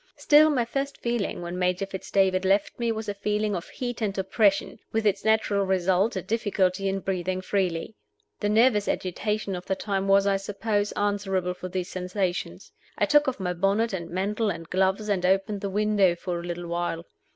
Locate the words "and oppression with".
4.01-5.05